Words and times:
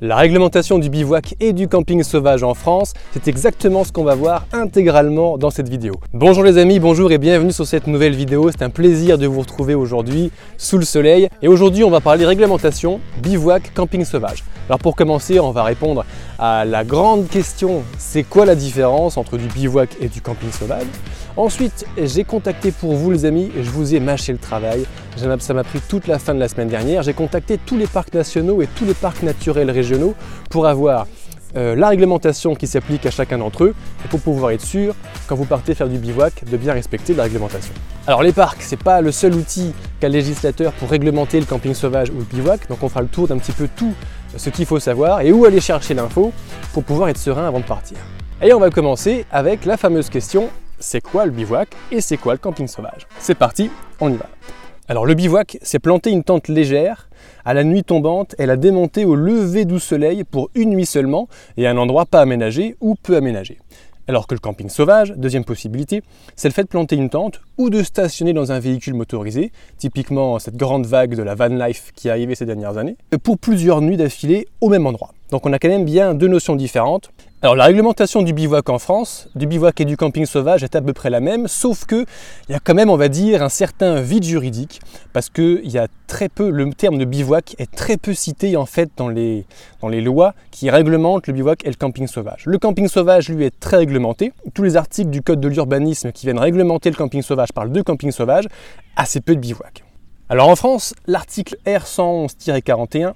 La 0.00 0.16
réglementation 0.16 0.80
du 0.80 0.90
bivouac 0.90 1.36
et 1.38 1.52
du 1.52 1.68
camping 1.68 2.02
sauvage 2.02 2.42
en 2.42 2.54
France, 2.54 2.94
c'est 3.12 3.28
exactement 3.28 3.84
ce 3.84 3.92
qu'on 3.92 4.02
va 4.02 4.16
voir 4.16 4.44
intégralement 4.52 5.38
dans 5.38 5.50
cette 5.50 5.68
vidéo. 5.68 5.94
Bonjour 6.12 6.42
les 6.42 6.58
amis, 6.58 6.80
bonjour 6.80 7.12
et 7.12 7.18
bienvenue 7.18 7.52
sur 7.52 7.64
cette 7.64 7.86
nouvelle 7.86 8.16
vidéo. 8.16 8.50
C'est 8.50 8.64
un 8.64 8.70
plaisir 8.70 9.18
de 9.18 9.28
vous 9.28 9.38
retrouver 9.38 9.76
aujourd'hui 9.76 10.32
sous 10.58 10.78
le 10.78 10.84
soleil. 10.84 11.28
Et 11.42 11.48
aujourd'hui, 11.48 11.84
on 11.84 11.90
va 11.90 12.00
parler 12.00 12.26
réglementation, 12.26 12.98
bivouac, 13.22 13.72
camping 13.72 14.04
sauvage. 14.04 14.42
Alors 14.68 14.78
pour 14.78 14.96
commencer, 14.96 15.38
on 15.40 15.50
va 15.50 15.62
répondre 15.62 16.06
à 16.38 16.64
la 16.64 16.84
grande 16.84 17.28
question, 17.28 17.82
c'est 17.98 18.22
quoi 18.22 18.46
la 18.46 18.54
différence 18.54 19.18
entre 19.18 19.36
du 19.36 19.46
bivouac 19.46 19.90
et 20.00 20.08
du 20.08 20.22
camping 20.22 20.50
sauvage? 20.50 20.86
Ensuite, 21.36 21.84
j'ai 22.02 22.24
contacté 22.24 22.70
pour 22.70 22.94
vous 22.94 23.10
les 23.10 23.26
amis, 23.26 23.50
je 23.56 23.68
vous 23.68 23.94
ai 23.94 24.00
mâché 24.00 24.32
le 24.32 24.38
travail. 24.38 24.86
Ça 25.16 25.54
m'a 25.54 25.64
pris 25.64 25.80
toute 25.86 26.06
la 26.06 26.18
fin 26.18 26.34
de 26.34 26.40
la 26.40 26.48
semaine 26.48 26.68
dernière. 26.68 27.02
J'ai 27.02 27.12
contacté 27.12 27.58
tous 27.58 27.76
les 27.76 27.86
parcs 27.86 28.14
nationaux 28.14 28.62
et 28.62 28.68
tous 28.68 28.84
les 28.86 28.94
parcs 28.94 29.22
naturels 29.22 29.70
régionaux 29.70 30.14
pour 30.48 30.66
avoir 30.66 31.06
euh, 31.56 31.76
la 31.76 31.88
réglementation 31.88 32.54
qui 32.54 32.66
s'applique 32.66 33.04
à 33.06 33.10
chacun 33.10 33.38
d'entre 33.38 33.64
eux 33.64 33.74
et 34.04 34.08
pour 34.08 34.20
pouvoir 34.20 34.52
être 34.52 34.64
sûr, 34.64 34.94
quand 35.26 35.36
vous 35.36 35.44
partez 35.44 35.74
faire 35.74 35.88
du 35.88 35.98
bivouac, 35.98 36.44
de 36.50 36.56
bien 36.56 36.72
respecter 36.72 37.14
la 37.14 37.24
réglementation. 37.24 37.74
Alors 38.06 38.22
les 38.22 38.32
parcs, 38.32 38.62
c'est 38.62 38.82
pas 38.82 39.00
le 39.00 39.12
seul 39.12 39.34
outil 39.34 39.72
qu'a 40.00 40.08
le 40.08 40.14
législateur 40.14 40.72
pour 40.72 40.88
réglementer 40.90 41.38
le 41.38 41.46
camping 41.46 41.74
sauvage 41.74 42.10
ou 42.10 42.18
le 42.18 42.24
bivouac, 42.24 42.68
donc 42.68 42.82
on 42.82 42.88
fera 42.88 43.02
le 43.02 43.08
tour 43.08 43.28
d'un 43.28 43.38
petit 43.38 43.52
peu 43.52 43.68
tout 43.76 43.94
ce 44.36 44.50
qu'il 44.50 44.66
faut 44.66 44.80
savoir 44.80 45.20
et 45.20 45.32
où 45.32 45.44
aller 45.44 45.60
chercher 45.60 45.94
l'info 45.94 46.32
pour 46.72 46.84
pouvoir 46.84 47.08
être 47.08 47.18
serein 47.18 47.46
avant 47.46 47.60
de 47.60 47.64
partir. 47.64 47.98
Et 48.42 48.52
on 48.52 48.60
va 48.60 48.70
commencer 48.70 49.24
avec 49.30 49.64
la 49.64 49.76
fameuse 49.76 50.10
question 50.10 50.50
c'est 50.78 51.00
quoi 51.00 51.24
le 51.24 51.30
bivouac 51.30 51.68
et 51.90 52.00
c'est 52.00 52.16
quoi 52.16 52.34
le 52.34 52.38
camping 52.38 52.66
sauvage? 52.68 53.06
C'est 53.18 53.36
parti, 53.36 53.70
on 54.00 54.12
y 54.12 54.16
va. 54.16 54.26
Alors 54.86 55.06
le 55.06 55.14
bivouac, 55.14 55.58
c'est 55.62 55.78
planter 55.78 56.10
une 56.10 56.24
tente 56.24 56.48
légère 56.48 57.08
à 57.44 57.54
la 57.54 57.64
nuit 57.64 57.84
tombante 57.84 58.34
et 58.38 58.44
la 58.44 58.56
démonter 58.56 59.06
au 59.06 59.14
lever 59.14 59.64
du 59.64 59.80
soleil 59.80 60.24
pour 60.24 60.50
une 60.54 60.70
nuit 60.70 60.84
seulement 60.84 61.28
et 61.56 61.66
à 61.66 61.70
un 61.70 61.78
endroit 61.78 62.04
pas 62.04 62.20
aménagé 62.20 62.76
ou 62.80 62.94
peu 62.94 63.16
aménagé. 63.16 63.58
Alors 64.06 64.26
que 64.26 64.34
le 64.34 64.40
camping 64.40 64.68
sauvage, 64.68 65.14
deuxième 65.16 65.44
possibilité, 65.44 66.02
c'est 66.36 66.48
le 66.48 66.52
fait 66.52 66.64
de 66.64 66.68
planter 66.68 66.94
une 66.94 67.08
tente 67.08 67.40
ou 67.56 67.70
de 67.70 67.82
stationner 67.82 68.34
dans 68.34 68.52
un 68.52 68.58
véhicule 68.58 68.92
motorisé, 68.92 69.50
typiquement 69.78 70.38
cette 70.38 70.56
grande 70.56 70.84
vague 70.84 71.14
de 71.14 71.22
la 71.22 71.34
van 71.34 71.48
life 71.48 71.90
qui 71.94 72.08
est 72.08 72.10
arrivée 72.10 72.34
ces 72.34 72.44
dernières 72.44 72.76
années, 72.76 72.98
pour 73.22 73.38
plusieurs 73.38 73.80
nuits 73.80 73.96
d'affilée 73.96 74.46
au 74.60 74.68
même 74.68 74.86
endroit. 74.86 75.14
Donc 75.30 75.46
on 75.46 75.52
a 75.54 75.58
quand 75.58 75.68
même 75.68 75.86
bien 75.86 76.12
deux 76.12 76.28
notions 76.28 76.54
différentes. 76.54 77.10
Alors 77.44 77.56
la 77.56 77.66
réglementation 77.66 78.22
du 78.22 78.32
bivouac 78.32 78.70
en 78.70 78.78
France, 78.78 79.28
du 79.34 79.46
bivouac 79.46 79.78
et 79.78 79.84
du 79.84 79.98
camping 79.98 80.24
sauvage 80.24 80.64
est 80.64 80.74
à 80.76 80.80
peu 80.80 80.94
près 80.94 81.10
la 81.10 81.20
même, 81.20 81.46
sauf 81.46 81.84
que 81.84 82.06
il 82.48 82.52
y 82.52 82.54
a 82.54 82.58
quand 82.58 82.72
même, 82.72 82.88
on 82.88 82.96
va 82.96 83.08
dire, 83.08 83.42
un 83.42 83.50
certain 83.50 84.00
vide 84.00 84.24
juridique, 84.24 84.80
parce 85.12 85.28
que 85.28 85.60
il 85.62 85.70
y 85.70 85.76
a 85.76 85.86
très 86.06 86.30
peu, 86.30 86.48
le 86.48 86.72
terme 86.72 86.96
de 86.96 87.04
bivouac 87.04 87.54
est 87.58 87.70
très 87.70 87.98
peu 87.98 88.14
cité 88.14 88.56
en 88.56 88.64
fait 88.64 88.88
dans 88.96 89.10
les, 89.10 89.44
dans 89.82 89.88
les 89.88 90.00
lois 90.00 90.32
qui 90.52 90.70
réglementent 90.70 91.26
le 91.26 91.34
bivouac 91.34 91.66
et 91.66 91.68
le 91.68 91.74
camping 91.74 92.06
sauvage. 92.06 92.44
Le 92.46 92.56
camping 92.56 92.88
sauvage, 92.88 93.28
lui, 93.28 93.44
est 93.44 93.60
très 93.60 93.76
réglementé. 93.76 94.32
Tous 94.54 94.62
les 94.62 94.78
articles 94.78 95.10
du 95.10 95.20
code 95.20 95.40
de 95.42 95.48
l'urbanisme 95.48 96.12
qui 96.12 96.24
viennent 96.24 96.38
réglementer 96.38 96.88
le 96.88 96.96
camping 96.96 97.20
sauvage 97.20 97.52
parlent 97.52 97.72
de 97.72 97.82
camping 97.82 98.10
sauvage, 98.10 98.46
assez 98.96 99.20
peu 99.20 99.34
de 99.34 99.40
bivouac. 99.40 99.84
Alors 100.30 100.48
en 100.48 100.56
France, 100.56 100.94
l'article 101.06 101.58
R111-41 101.66 103.12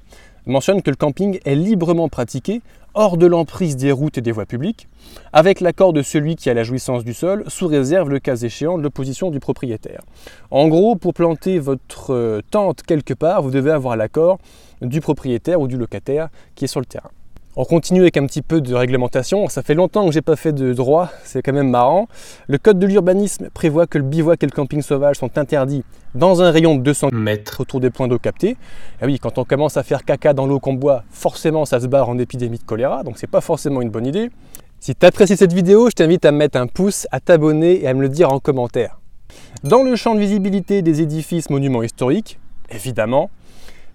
mentionne 0.49 0.83
que 0.83 0.91
le 0.91 0.97
camping 0.97 1.39
est 1.45 1.55
librement 1.55 2.09
pratiqué 2.09 2.61
hors 2.95 3.17
de 3.17 3.27
l'emprise 3.27 3.77
des 3.77 3.93
routes 3.93 4.19
et 4.19 4.21
des 4.21 4.33
voies 4.33 4.47
publiques, 4.47 4.89
avec 5.33 5.61
l'accord 5.61 5.93
de 5.93 6.03
celui 6.03 6.37
qui 6.37 6.51
a 6.51 6.55
la 6.55 6.65
jouissance 6.65 7.05
du 7.05 7.15
sol, 7.15 7.45
sous 7.47 7.67
réserve 7.67 8.09
le 8.09 8.19
cas 8.19 8.37
échéant 8.37 8.79
de 8.79 8.83
l'opposition 8.83 9.31
du 9.31 9.41
propriétaire. 9.41 10.03
En 10.51 10.69
gros, 10.69 10.97
pour 10.97 11.15
planter 11.15 11.59
votre 11.59 12.13
euh, 12.13 12.41
tente 12.51 12.83
quelque 12.83 13.15
part, 13.15 13.43
vous 13.43 13.51
devez 13.51 13.71
avoir 13.71 13.97
l'accord 13.97 14.39
du 14.81 15.01
propriétaire 15.01 15.61
ou 15.61 15.69
du 15.69 15.77
locataire 15.77 16.29
qui 16.55 16.65
est 16.65 16.69
sur 16.69 16.81
le 16.81 16.87
terrain. 16.87 17.11
On 17.61 17.65
continue 17.65 18.03
avec 18.03 18.17
un 18.17 18.25
petit 18.25 18.41
peu 18.41 18.61
de 18.61 18.73
réglementation. 18.73 19.49
Ça 19.49 19.65
fait 19.65 19.75
longtemps 19.75 20.07
que 20.07 20.13
j'ai 20.13 20.23
pas 20.23 20.37
fait 20.37 20.53
de 20.53 20.73
droit, 20.73 21.11
c'est 21.25 21.43
quand 21.43 21.53
même 21.53 21.71
marrant. 21.71 22.07
Le 22.47 22.57
code 22.57 22.79
de 22.79 22.87
l'urbanisme 22.87 23.49
prévoit 23.53 23.89
que 23.89 23.99
le 23.99 24.05
bivouac 24.05 24.41
et 24.45 24.47
le 24.47 24.53
camping 24.53 24.81
sauvage 24.81 25.17
sont 25.17 25.37
interdits 25.39 25.83
dans 26.15 26.41
un 26.41 26.53
rayon 26.53 26.77
de 26.77 26.83
200 26.83 27.09
mètres 27.13 27.63
autour 27.63 27.81
des 27.81 27.91
points 27.91 28.07
d'eau 28.07 28.21
captés. 28.21 28.51
Et 28.51 28.57
ah 29.01 29.07
oui, 29.07 29.19
quand 29.19 29.39
on 29.39 29.45
commence 29.45 29.77
à 29.77 29.83
faire 29.83 30.05
caca 30.05 30.35
dans 30.35 30.47
l'eau 30.47 30.61
qu'on 30.61 30.75
boit, 30.75 31.03
forcément 31.11 31.65
ça 31.65 31.81
se 31.81 31.89
barre 31.89 32.09
en 32.09 32.17
épidémie 32.19 32.59
de 32.59 32.63
choléra, 32.63 33.03
donc 33.03 33.19
c'est 33.19 33.27
pas 33.27 33.41
forcément 33.41 33.83
une 33.83 33.91
bonne 33.91 34.07
idée. 34.07 34.31
Si 34.79 34.95
tu 34.95 35.05
apprécies 35.05 35.37
cette 35.37 35.53
vidéo, 35.53 35.91
je 35.91 35.95
t'invite 35.97 36.25
à 36.27 36.31
me 36.31 36.37
mettre 36.37 36.61
un 36.61 36.69
pouce, 36.69 37.09
à 37.11 37.19
t'abonner 37.19 37.83
et 37.83 37.89
à 37.89 37.95
me 37.95 38.03
le 38.03 38.09
dire 38.09 38.33
en 38.33 38.39
commentaire. 38.39 39.01
Dans 39.65 39.83
le 39.83 39.97
champ 39.97 40.15
de 40.15 40.21
visibilité 40.21 40.81
des 40.83 41.03
édifices 41.03 41.51
monuments 41.51 41.83
historiques, 41.83 42.39
évidemment, 42.71 43.31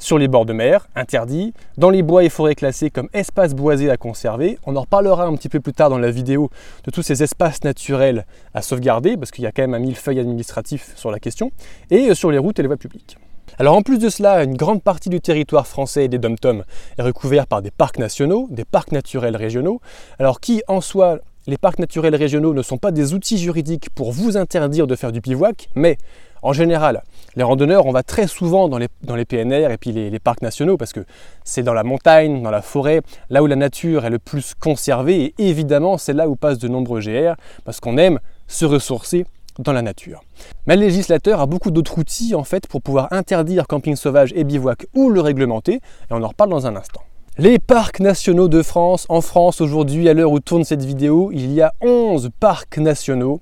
sur 0.04 0.18
les 0.18 0.28
bords 0.28 0.46
de 0.46 0.52
mer, 0.52 0.88
interdit, 0.96 1.54
dans 1.78 1.90
les 1.90 2.04
bois 2.04 2.26
et 2.26 2.30
forêts 2.30 2.56
classés 2.56 2.90
comme 2.90 3.08
espaces 3.14 3.54
boisés 3.54 3.90
à 3.90 3.96
conserver. 3.96 4.60
On 4.66 4.76
en 4.76 4.82
reparlera 4.82 5.24
un 5.24 5.36
petit 5.36 5.48
peu 5.48 5.62
plus 5.62 5.72
tard 5.72 5.90
dans 5.90 5.98
la 5.98 6.12
vidéo 6.12 6.50
de 6.84 6.92
tous 6.92 7.02
ces 7.02 7.24
espaces 7.24 7.64
naturels 7.64 8.26
à 8.54 8.62
sauvegarder, 8.62 9.16
parce 9.16 9.32
qu'il 9.32 9.46
y 9.46 9.48
a 9.48 9.54
quand 9.54 9.62
même 9.62 9.74
un 9.74 9.80
millefeuille 9.80 10.20
administratif 10.20 10.92
sur 10.98 11.10
la 11.10 11.20
question, 11.20 11.52
et 11.90 12.10
euh, 12.10 12.16
sur 12.16 12.32
les 12.32 12.38
routes 12.38 12.60
et 12.60 12.64
les 12.64 12.68
voies 12.68 12.76
publiques. 12.76 13.18
Alors 13.58 13.78
en 13.78 13.82
plus 13.82 13.98
de 13.98 14.10
cela, 14.10 14.44
une 14.44 14.58
grande 14.58 14.84
partie 14.84 15.10
du 15.10 15.22
territoire 15.22 15.68
français 15.68 16.10
des 16.10 16.18
dom 16.18 16.64
est 16.98 17.02
recouvert 17.02 17.48
par 17.48 17.62
des 17.62 17.72
parcs 17.72 17.98
nationaux, 17.98 18.48
des 18.52 18.66
parcs 18.66 18.92
naturels 18.92 19.38
régionaux, 19.38 19.80
alors 20.20 20.42
qui 20.42 20.64
en 20.68 20.82
soi 20.82 21.20
les 21.48 21.58
parcs 21.58 21.80
naturels 21.80 22.16
régionaux 22.16 22.54
ne 22.54 22.62
sont 22.62 22.78
pas 22.78 22.92
des 22.92 23.14
outils 23.14 23.38
juridiques 23.38 23.90
pour 23.90 24.12
vous 24.12 24.36
interdire 24.36 24.86
de 24.86 24.96
faire 24.96 25.14
du 25.14 25.22
bivouac, 25.22 25.70
mais 25.76 25.98
en 26.44 26.54
général, 26.54 27.04
les 27.36 27.44
randonneurs, 27.44 27.86
on 27.86 27.92
va 27.92 28.04
très 28.04 28.28
souvent 28.28 28.68
dans 28.68 28.78
les, 28.78 28.90
les 29.16 29.26
PNR 29.26 29.72
et 29.72 29.78
puis 29.78 29.92
les, 29.92 30.20
parcs 30.20 30.42
nationaux 30.42 30.78
parce 30.78 30.94
que 30.94 31.06
c'est 31.44 31.64
dans 31.64 31.74
la 31.74 31.84
montagne, 31.84 32.44
dans 32.44 32.52
la 32.52 32.62
forêt, 32.62 33.02
là 33.30 33.42
où 33.42 33.48
la 33.48 33.56
nature 33.56 34.06
est 34.06 34.10
le 34.10 34.20
plus 34.20 34.54
conservée 34.54 35.34
et 35.38 35.50
évidemment 35.50 35.98
c'est 35.98 36.14
là 36.14 36.28
où 36.28 36.36
passent 36.36 36.60
de 36.60 36.68
nombreux 36.68 37.00
GR 37.00 37.36
parce 37.66 37.80
qu'on 37.80 37.98
aime 37.98 38.20
se 38.48 38.66
ressourcer 38.66 39.26
dans 39.60 39.74
la 39.74 39.82
nature. 39.82 40.22
Mais 40.68 40.76
le 40.76 40.84
législateur 40.84 41.40
a 41.40 41.46
beaucoup 41.46 41.72
d'autres 41.72 41.98
outils 41.98 42.36
en 42.36 42.44
fait 42.44 42.68
pour 42.68 42.82
pouvoir 42.82 43.08
interdire 43.12 43.66
camping 43.66 43.96
sauvage 43.96 44.34
et 44.36 44.44
bivouac 44.44 44.86
ou 44.94 45.10
le 45.10 45.22
réglementer 45.22 45.76
et 45.76 46.12
on 46.12 46.22
en 46.22 46.28
reparle 46.28 46.50
dans 46.50 46.68
un 46.68 46.76
instant. 46.76 47.02
Les 47.40 47.58
parcs 47.58 48.00
nationaux 48.00 48.48
de 48.48 48.62
France. 48.62 49.08
En 49.10 49.20
France, 49.20 49.60
aujourd'hui, 49.60 50.08
à 50.08 50.14
l'heure 50.14 50.32
où 50.32 50.40
tourne 50.40 50.64
cette 50.64 50.86
vidéo, 50.86 51.32
il 51.34 51.52
y 51.52 51.64
a 51.64 51.74
11 51.82 52.30
parcs 52.40 52.78
nationaux. 52.78 53.42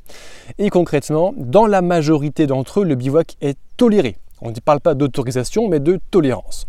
Et 0.58 0.70
concrètement, 0.70 1.34
dans 1.36 1.68
la 1.68 1.82
majorité 1.82 2.48
d'entre 2.48 2.80
eux, 2.80 2.86
le 2.86 2.96
bivouac 2.96 3.36
est 3.42 3.58
toléré. 3.76 4.16
On 4.42 4.52
ne 4.52 4.60
parle 4.64 4.80
pas 4.80 4.94
d'autorisation, 4.94 5.68
mais 5.68 5.82
de 5.82 6.00
tolérance. 6.10 6.68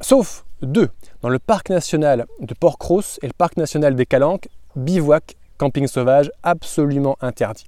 Sauf 0.00 0.46
deux. 0.62 0.88
Dans 1.20 1.28
le 1.28 1.38
parc 1.38 1.68
national 1.68 2.24
de 2.40 2.54
Port-Cros 2.54 3.02
et 3.20 3.26
le 3.26 3.34
parc 3.36 3.58
national 3.58 3.94
des 3.94 4.06
Calanques, 4.06 4.48
bivouac, 4.74 5.36
camping 5.58 5.86
sauvage, 5.86 6.32
absolument 6.42 7.18
interdit. 7.20 7.66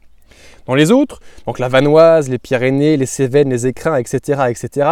Dans 0.66 0.74
les 0.74 0.90
autres, 0.90 1.20
donc 1.46 1.58
la 1.58 1.68
Vanoise, 1.68 2.28
les 2.28 2.38
Pyrénées, 2.38 2.96
les 2.96 3.06
Cévennes, 3.06 3.50
les 3.50 3.66
Écrins, 3.66 3.96
etc., 3.96 4.44
etc., 4.48 4.88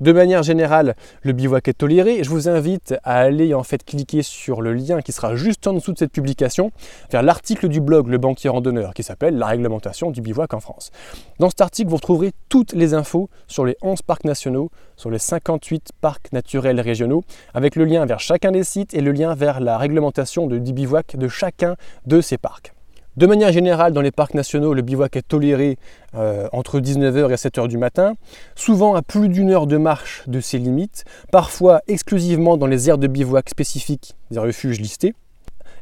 de 0.00 0.12
manière 0.12 0.42
générale, 0.42 0.94
le 1.22 1.32
bivouac 1.32 1.68
est 1.68 1.78
toléré. 1.78 2.22
Je 2.22 2.30
vous 2.30 2.48
invite 2.48 2.94
à 3.02 3.18
aller 3.18 3.54
en 3.54 3.62
fait 3.62 3.84
cliquer 3.84 4.22
sur 4.22 4.60
le 4.60 4.74
lien 4.74 5.00
qui 5.00 5.12
sera 5.12 5.36
juste 5.36 5.66
en 5.66 5.72
dessous 5.72 5.92
de 5.92 5.98
cette 5.98 6.12
publication 6.12 6.70
vers 7.10 7.22
l'article 7.22 7.68
du 7.68 7.80
blog 7.80 8.08
Le 8.08 8.18
Banquier 8.18 8.50
Randonneur 8.50 8.94
qui 8.94 9.02
s'appelle 9.02 9.38
La 9.38 9.46
réglementation 9.46 10.10
du 10.10 10.20
bivouac 10.20 10.52
en 10.54 10.60
France. 10.60 10.90
Dans 11.38 11.48
cet 11.48 11.60
article, 11.60 11.90
vous 11.90 11.96
retrouverez 11.96 12.32
toutes 12.48 12.72
les 12.72 12.94
infos 12.94 13.28
sur 13.46 13.64
les 13.64 13.76
11 13.82 14.02
parcs 14.02 14.24
nationaux, 14.24 14.70
sur 14.96 15.10
les 15.10 15.18
58 15.18 15.90
parcs 16.00 16.32
naturels 16.32 16.80
régionaux, 16.80 17.24
avec 17.54 17.74
le 17.76 17.84
lien 17.84 18.04
vers 18.06 18.20
chacun 18.20 18.52
des 18.52 18.64
sites 18.64 18.94
et 18.94 19.00
le 19.00 19.12
lien 19.12 19.34
vers 19.34 19.60
la 19.60 19.78
réglementation 19.78 20.46
du 20.46 20.60
bivouac 20.60 21.16
de 21.16 21.28
chacun 21.28 21.76
de 22.06 22.20
ces 22.20 22.38
parcs. 22.38 22.75
De 23.16 23.26
manière 23.26 23.50
générale, 23.50 23.94
dans 23.94 24.02
les 24.02 24.10
parcs 24.10 24.34
nationaux, 24.34 24.74
le 24.74 24.82
bivouac 24.82 25.16
est 25.16 25.26
toléré 25.26 25.78
euh, 26.14 26.48
entre 26.52 26.80
19h 26.80 27.30
et 27.30 27.36
7h 27.36 27.66
du 27.66 27.78
matin, 27.78 28.12
souvent 28.54 28.94
à 28.94 29.00
plus 29.00 29.30
d'une 29.30 29.50
heure 29.50 29.66
de 29.66 29.78
marche 29.78 30.22
de 30.26 30.38
ses 30.38 30.58
limites, 30.58 31.06
parfois 31.32 31.80
exclusivement 31.88 32.58
dans 32.58 32.66
les 32.66 32.90
aires 32.90 32.98
de 32.98 33.06
bivouac 33.06 33.48
spécifiques 33.48 34.14
des 34.30 34.38
refuges 34.38 34.80
listés, 34.80 35.14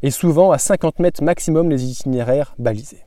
et 0.04 0.12
souvent 0.12 0.52
à 0.52 0.58
50 0.58 1.00
mètres 1.00 1.24
maximum 1.24 1.70
les 1.70 1.82
itinéraires 1.82 2.54
balisés. 2.60 3.04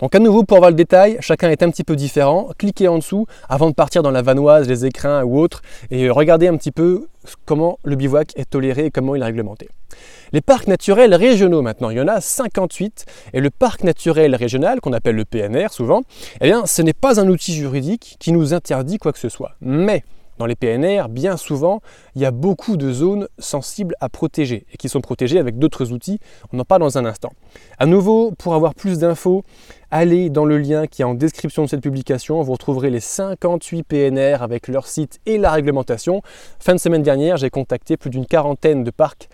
Donc 0.00 0.14
à 0.14 0.20
nouveau, 0.20 0.44
pour 0.44 0.58
avoir 0.58 0.70
le 0.70 0.76
détail, 0.76 1.16
chacun 1.20 1.50
est 1.50 1.62
un 1.62 1.70
petit 1.70 1.82
peu 1.82 1.96
différent. 1.96 2.50
Cliquez 2.56 2.86
en 2.86 2.98
dessous 2.98 3.26
avant 3.48 3.68
de 3.68 3.74
partir 3.74 4.02
dans 4.02 4.12
la 4.12 4.22
vanoise, 4.22 4.68
les 4.68 4.86
écrins 4.86 5.24
ou 5.24 5.38
autres, 5.40 5.60
et 5.90 6.08
regardez 6.08 6.46
un 6.46 6.56
petit 6.56 6.70
peu 6.70 7.08
comment 7.44 7.78
le 7.82 7.96
bivouac 7.96 8.32
est 8.36 8.48
toléré 8.48 8.86
et 8.86 8.90
comment 8.90 9.16
il 9.16 9.22
est 9.22 9.24
réglementé. 9.24 9.68
Les 10.32 10.40
parcs 10.40 10.68
naturels 10.68 11.14
régionaux 11.14 11.62
maintenant, 11.62 11.90
il 11.90 11.98
y 11.98 12.00
en 12.00 12.06
a 12.06 12.20
58, 12.20 13.06
et 13.32 13.40
le 13.40 13.50
parc 13.50 13.82
naturel 13.82 14.36
régional, 14.36 14.80
qu'on 14.80 14.92
appelle 14.92 15.16
le 15.16 15.24
PNR 15.24 15.68
souvent, 15.70 16.02
eh 16.40 16.44
bien 16.44 16.64
ce 16.66 16.82
n'est 16.82 16.92
pas 16.92 17.20
un 17.20 17.28
outil 17.28 17.54
juridique 17.54 18.16
qui 18.20 18.30
nous 18.30 18.54
interdit 18.54 18.98
quoi 18.98 19.12
que 19.12 19.18
ce 19.18 19.28
soit. 19.28 19.52
Mais 19.60 20.04
Dans 20.38 20.46
les 20.46 20.54
PNR, 20.54 21.08
bien 21.08 21.36
souvent, 21.36 21.80
il 22.14 22.22
y 22.22 22.24
a 22.24 22.30
beaucoup 22.30 22.76
de 22.76 22.92
zones 22.92 23.28
sensibles 23.38 23.94
à 24.00 24.08
protéger 24.08 24.66
et 24.72 24.76
qui 24.76 24.88
sont 24.88 25.00
protégées 25.00 25.38
avec 25.38 25.58
d'autres 25.58 25.92
outils. 25.92 26.20
On 26.52 26.58
en 26.60 26.64
parle 26.64 26.82
dans 26.82 26.96
un 26.96 27.04
instant. 27.04 27.32
À 27.78 27.86
nouveau, 27.86 28.30
pour 28.38 28.54
avoir 28.54 28.74
plus 28.74 29.00
d'infos, 29.00 29.42
allez 29.90 30.30
dans 30.30 30.44
le 30.44 30.58
lien 30.58 30.86
qui 30.86 31.02
est 31.02 31.04
en 31.04 31.14
description 31.14 31.64
de 31.64 31.68
cette 31.68 31.82
publication. 31.82 32.40
Vous 32.42 32.52
retrouverez 32.52 32.90
les 32.90 33.00
58 33.00 33.82
PNR 33.82 34.42
avec 34.42 34.68
leur 34.68 34.86
site 34.86 35.18
et 35.26 35.38
la 35.38 35.50
réglementation. 35.50 36.22
Fin 36.60 36.74
de 36.74 36.80
semaine 36.80 37.02
dernière, 37.02 37.36
j'ai 37.36 37.50
contacté 37.50 37.96
plus 37.96 38.10
d'une 38.10 38.26
quarantaine 38.26 38.84
de 38.84 38.90
parcs 38.90 39.28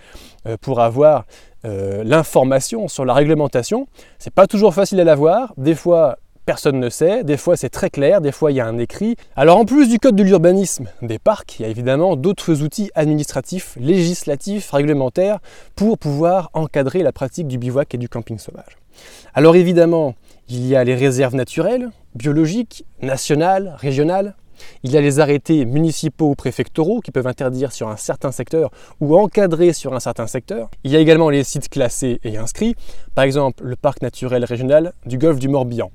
euh, 0.46 0.56
pour 0.60 0.80
avoir 0.80 1.24
euh, 1.66 2.02
l'information 2.04 2.88
sur 2.88 3.04
la 3.04 3.14
réglementation. 3.14 3.88
C'est 4.18 4.32
pas 4.32 4.46
toujours 4.46 4.74
facile 4.74 5.00
à 5.00 5.04
l'avoir. 5.04 5.52
Des 5.56 5.74
fois, 5.74 6.16
personne 6.44 6.78
ne 6.78 6.88
sait, 6.88 7.24
des 7.24 7.36
fois 7.36 7.56
c'est 7.56 7.68
très 7.68 7.90
clair, 7.90 8.20
des 8.20 8.32
fois 8.32 8.52
il 8.52 8.56
y 8.56 8.60
a 8.60 8.66
un 8.66 8.78
écrit. 8.78 9.16
Alors 9.36 9.58
en 9.58 9.64
plus 9.64 9.88
du 9.88 9.98
code 9.98 10.16
de 10.16 10.22
l'urbanisme 10.22 10.86
des 11.02 11.18
parcs, 11.18 11.58
il 11.58 11.62
y 11.62 11.64
a 11.66 11.68
évidemment 11.68 12.16
d'autres 12.16 12.62
outils 12.62 12.90
administratifs, 12.94 13.76
législatifs, 13.80 14.70
réglementaires 14.70 15.38
pour 15.74 15.98
pouvoir 15.98 16.50
encadrer 16.52 17.02
la 17.02 17.12
pratique 17.12 17.48
du 17.48 17.58
bivouac 17.58 17.94
et 17.94 17.98
du 17.98 18.08
camping 18.08 18.38
sauvage. 18.38 18.78
Alors 19.34 19.56
évidemment, 19.56 20.14
il 20.48 20.66
y 20.66 20.76
a 20.76 20.84
les 20.84 20.94
réserves 20.94 21.34
naturelles, 21.34 21.90
biologiques, 22.14 22.84
nationales, 23.02 23.74
régionales, 23.78 24.34
il 24.82 24.90
y 24.90 24.96
a 24.96 25.00
les 25.00 25.20
arrêtés 25.20 25.64
municipaux 25.64 26.30
ou 26.30 26.34
préfectoraux 26.34 27.00
qui 27.00 27.10
peuvent 27.10 27.26
interdire 27.26 27.72
sur 27.72 27.88
un 27.88 27.96
certain 27.96 28.32
secteur 28.32 28.70
ou 29.00 29.16
encadrer 29.16 29.72
sur 29.72 29.94
un 29.94 30.00
certain 30.00 30.26
secteur. 30.26 30.70
Il 30.84 30.90
y 30.90 30.96
a 30.96 30.98
également 30.98 31.30
les 31.30 31.44
sites 31.44 31.68
classés 31.68 32.20
et 32.24 32.36
inscrits, 32.36 32.74
par 33.14 33.24
exemple 33.24 33.64
le 33.64 33.76
parc 33.76 34.02
naturel 34.02 34.44
régional 34.44 34.92
du 35.06 35.18
golfe 35.18 35.38
du 35.38 35.48
Morbihan. 35.48 35.90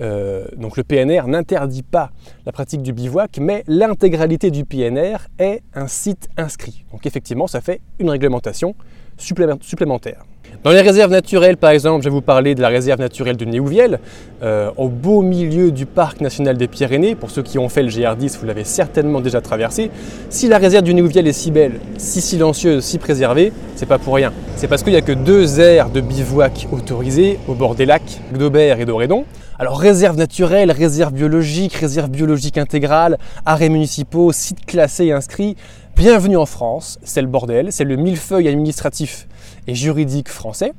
Euh, 0.00 0.46
donc 0.56 0.76
le 0.76 0.84
PNR 0.84 1.26
n'interdit 1.26 1.82
pas 1.82 2.10
la 2.46 2.52
pratique 2.52 2.82
du 2.82 2.92
bivouac, 2.92 3.38
mais 3.38 3.64
l'intégralité 3.66 4.50
du 4.50 4.64
PNR 4.64 5.16
est 5.38 5.62
un 5.74 5.86
site 5.86 6.28
inscrit. 6.36 6.84
Donc 6.92 7.06
effectivement, 7.06 7.46
ça 7.46 7.60
fait 7.60 7.80
une 7.98 8.10
réglementation 8.10 8.74
supplémentaire. 9.16 10.24
Dans 10.64 10.70
les 10.70 10.80
réserves 10.80 11.10
naturelles, 11.10 11.56
par 11.56 11.70
exemple, 11.70 12.04
je 12.04 12.08
vais 12.08 12.14
vous 12.14 12.20
parler 12.20 12.54
de 12.54 12.60
la 12.60 12.68
réserve 12.68 13.00
naturelle 13.00 13.36
de 13.36 13.44
Néouviel, 13.44 13.98
euh, 14.44 14.70
au 14.76 14.88
beau 14.88 15.20
milieu 15.20 15.72
du 15.72 15.86
parc 15.86 16.20
national 16.20 16.56
des 16.56 16.68
Pyrénées. 16.68 17.16
Pour 17.16 17.30
ceux 17.32 17.42
qui 17.42 17.58
ont 17.58 17.68
fait 17.68 17.82
le 17.82 17.88
GR10, 17.88 18.38
vous 18.38 18.46
l'avez 18.46 18.62
certainement 18.62 19.20
déjà 19.20 19.40
traversé. 19.40 19.90
Si 20.30 20.46
la 20.46 20.58
réserve 20.58 20.84
du 20.84 20.94
Néouviel 20.94 21.26
est 21.26 21.32
si 21.32 21.50
belle, 21.50 21.80
si 21.96 22.20
silencieuse, 22.20 22.84
si 22.84 22.98
préservée, 22.98 23.52
c'est 23.74 23.86
pas 23.86 23.98
pour 23.98 24.14
rien. 24.14 24.32
C'est 24.54 24.68
parce 24.68 24.84
qu'il 24.84 24.92
n'y 24.92 24.98
a 24.98 25.02
que 25.02 25.10
deux 25.10 25.58
aires 25.58 25.90
de 25.90 26.00
bivouac 26.00 26.68
autorisées 26.70 27.40
au 27.48 27.54
bord 27.54 27.74
des 27.74 27.86
lacs 27.86 28.20
d'Aubert 28.32 28.78
et 28.78 28.84
d'Orédon. 28.84 29.24
Alors 29.58 29.80
réserve 29.80 30.16
naturelle, 30.16 30.70
réserve 30.70 31.12
biologique, 31.12 31.74
réserve 31.74 32.10
biologique 32.10 32.58
intégrale, 32.58 33.18
arrêts 33.46 33.68
municipaux, 33.68 34.30
sites 34.32 34.64
classés 34.64 35.06
et 35.06 35.12
inscrits. 35.12 35.56
Bienvenue 35.96 36.36
en 36.36 36.46
France, 36.46 36.98
c'est 37.02 37.20
le 37.20 37.28
bordel, 37.28 37.68
c'est 37.70 37.84
le 37.84 37.96
millefeuille 37.96 38.48
administratif 38.48 39.26
et 39.66 39.74
juridique 39.74 40.28
français. 40.28 40.72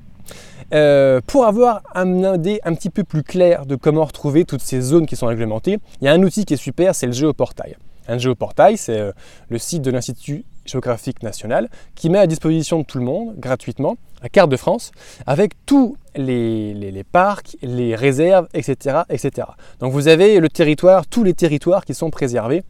Euh, 0.74 1.22
pour 1.28 1.46
avoir 1.46 1.82
un 1.94 2.36
idée 2.36 2.60
un 2.64 2.74
petit 2.74 2.90
peu 2.90 3.04
plus 3.04 3.24
clair 3.24 3.66
de 3.66 3.76
comment 3.76 4.06
retrouver 4.06 4.46
toutes 4.46 4.62
ces 4.62 4.82
zones 4.82 5.06
qui 5.06 5.16
sont 5.16 5.28
réglementées, 5.28 5.78
il 6.02 6.06
y 6.06 6.08
a 6.08 6.14
un 6.14 6.24
outil 6.24 6.46
qui 6.46 6.56
est 6.56 6.58
super, 6.58 6.96
c'est 6.96 7.06
le 7.06 7.12
géoportail. 7.12 7.76
Un 8.08 8.18
géoportail, 8.18 8.78
c'est 8.78 9.00
euh, 9.00 9.12
le 9.50 9.58
site 9.58 9.82
de 9.82 9.92
l'Institut 9.92 10.46
géographique 10.66 11.24
national 11.24 11.70
qui 11.96 12.10
met 12.10 12.20
à 12.20 12.28
disposition 12.28 12.80
de 12.80 12.86
tout 12.86 12.98
le 12.98 13.04
monde 13.04 13.36
gratuitement 13.38 13.98
la 14.22 14.30
carte 14.30 14.50
de 14.50 14.56
France 14.56 14.92
avec 15.28 15.54
tous 15.66 15.98
les, 16.16 16.74
les, 16.74 17.04
parcs, 17.04 17.58
les 17.62 17.96
réserves, 17.96 18.48
etc., 18.54 19.02
etc. 19.10 19.48
Donc 19.80 19.92
vous 19.92 20.08
avez 20.08 20.40
le 20.40 20.48
territoire, 20.50 21.06
tous 21.06 21.24
les 21.24 21.34
territoires 21.34 21.84
qui 21.84 21.94
sont 21.94 22.10
préservés. 22.10 22.64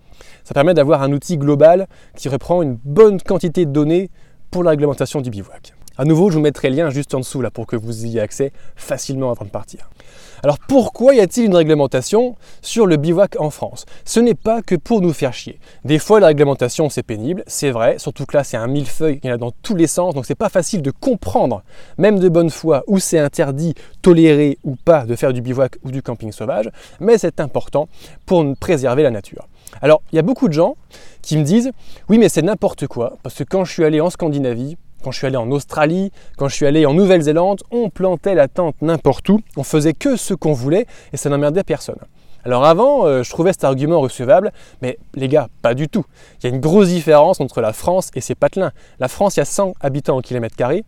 Ça 0.44 0.54
permet 0.54 0.74
d'avoir 0.74 1.04
un 1.04 1.12
outil 1.14 1.38
global 1.38 1.88
qui 2.18 2.30
reprend 2.30 2.64
une 2.64 2.78
bonne 2.84 3.22
quantité 3.22 3.66
de 3.66 3.72
données 3.72 4.10
pour 4.50 4.64
la 4.64 4.72
réglementation 4.72 5.22
du 5.22 5.30
bivouac. 5.30 5.74
À 5.96 6.06
nouveau, 6.06 6.32
je 6.32 6.38
vous 6.38 6.42
mettrai 6.42 6.72
le 6.72 6.78
lien 6.78 6.90
juste 6.90 7.14
en 7.14 7.20
dessous 7.20 7.42
là 7.42 7.52
pour 7.52 7.68
que 7.68 7.76
vous 7.76 8.08
ayez 8.08 8.20
accès 8.20 8.52
facilement 8.76 9.30
avant 9.30 9.46
de 9.46 9.52
partir. 9.52 9.92
Alors 10.42 10.58
pourquoi 10.58 11.14
y 11.14 11.20
a-t-il 11.20 11.46
une 11.46 11.56
réglementation 11.56 12.36
sur 12.64 12.88
le 12.88 12.98
bivouac 12.98 13.40
en 13.40 13.52
France? 13.52 13.86
Ce 14.04 14.20
n'est 14.20 14.34
pas 14.34 14.64
que 14.64 14.74
pour 14.74 15.02
nous 15.02 15.14
faire 15.14 15.34
chier. 15.34 15.60
Des 15.86 16.00
fois 16.00 16.20
la 16.20 16.28
réglementation 16.28 16.90
c'est 16.90 17.04
pénible, 17.04 17.44
c'est 17.46 17.70
vrai, 17.70 18.00
surtout 18.00 18.26
que 18.26 18.36
là 18.36 18.44
c'est 18.44 18.58
un 18.58 18.66
millefeuille, 18.66 19.20
il 19.24 19.28
y 19.28 19.32
en 19.32 19.36
a 19.36 19.38
dans 19.38 19.52
tous 19.52 19.76
les 19.76 19.86
sens, 19.86 20.16
donc 20.16 20.26
c'est 20.26 20.34
pas 20.34 20.50
facile 20.50 20.82
de 20.82 20.90
comprendre, 20.90 21.62
même 22.00 22.18
de 22.18 22.28
bonne 22.28 22.50
foi, 22.50 22.84
où 22.88 22.98
c'est 22.98 23.20
interdit, 23.20 23.76
toléré 24.02 24.58
ou 24.64 24.76
pas 24.76 25.06
de 25.06 25.16
faire 25.16 25.32
du 25.32 25.42
bivouac 25.42 25.78
ou 25.84 25.92
du 25.92 26.02
camping 26.02 26.32
sauvage, 26.32 26.72
mais 27.00 27.20
c'est 27.20 27.40
important 27.40 27.88
pour 28.26 28.44
préserver 28.60 29.04
la 29.04 29.12
nature. 29.12 29.48
Alors 29.80 30.02
il 30.12 30.16
y 30.16 30.20
a 30.20 30.24
beaucoup 30.24 30.48
de 30.48 30.54
gens 30.54 30.76
qui 31.22 31.38
me 31.38 31.44
disent 31.44 31.72
oui 32.10 32.18
mais 32.18 32.30
c'est 32.30 32.42
n'importe 32.42 32.88
quoi, 32.88 33.18
parce 33.22 33.36
que 33.36 33.44
quand 33.44 33.64
je 33.64 33.72
suis 33.72 33.86
allé 33.86 34.02
en 34.02 34.10
Scandinavie, 34.10 34.76
quand 35.04 35.12
je 35.12 35.18
suis 35.18 35.28
allé 35.28 35.38
en 35.38 35.52
Australie, 35.52 36.12
quand 36.38 36.48
je 36.48 36.56
suis 36.56 36.66
allé 36.66 36.86
en 36.86 36.94
Nouvelle-Zélande, 36.94 37.62
on 37.72 37.90
plantait 37.90 38.36
la 38.36 38.48
tente 38.48 38.76
n'importe 38.82 39.28
où, 39.30 39.42
on 39.58 39.64
faisait 39.64 39.94
que 39.94 40.16
ce 40.16 40.34
qu'on 40.34 40.54
voulait 40.54 40.88
et 41.12 41.18
ça 41.18 41.30
n'emmerdait 41.30 41.64
personne. 41.64 41.98
Alors 42.46 42.66
avant, 42.66 43.06
euh, 43.06 43.24
je 43.24 43.30
trouvais 43.30 43.54
cet 43.54 43.64
argument 43.64 44.00
recevable, 44.00 44.52
mais 44.82 44.98
les 45.14 45.30
gars, 45.30 45.48
pas 45.62 45.74
du 45.74 45.88
tout. 45.88 46.04
Il 46.40 46.50
y 46.50 46.52
a 46.52 46.56
une 46.56 46.62
grosse 46.62 46.90
différence 46.90 47.40
entre 47.40 47.62
la 47.62 47.72
France 47.72 48.12
et 48.16 48.22
ses 48.22 48.36
patelins. 48.36 48.72
La 49.00 49.08
France, 49.08 49.38
y 49.38 49.40
a 49.40 49.46
100 49.46 49.76
habitants 49.80 50.18
au 50.18 50.22
kilomètre 50.22 50.56
carré. 50.56 50.84